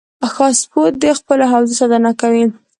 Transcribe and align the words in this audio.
سپو 0.59 0.81
د 1.01 1.03
خپلو 1.19 1.43
حوزو 1.51 1.73
ساتنه 1.79 2.11
کوي. 2.21 2.45